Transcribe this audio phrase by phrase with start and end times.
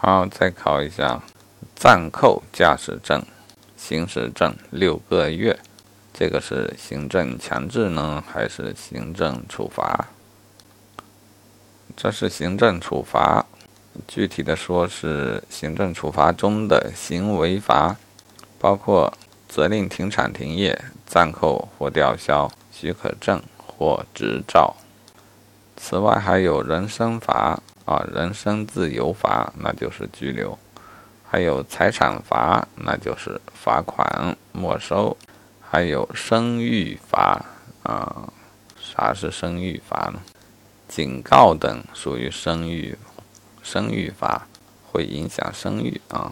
[0.00, 1.20] 好，再考一下
[1.74, 3.20] 暂扣驾驶证、
[3.76, 5.58] 行驶证六个月，
[6.14, 10.06] 这个是行政强制呢，还是行政处罚？
[11.96, 13.44] 这是行政处罚，
[14.06, 17.96] 具体的说是行政处罚中的行为罚，
[18.60, 19.12] 包括
[19.48, 24.76] 责令停产停业、暂扣或吊销许可证或执照。
[25.76, 27.60] 此外，还有人身罚。
[27.88, 30.58] 啊，人身自由罚那就是拘留，
[31.26, 35.16] 还有财产罚那就是罚款没收，
[35.58, 37.42] 还有生育罚
[37.82, 38.30] 啊，
[38.78, 40.20] 啥是生育罚呢？
[40.86, 42.94] 警告等属于生育，
[43.62, 44.46] 生育罚，
[44.92, 46.30] 会影响生育啊。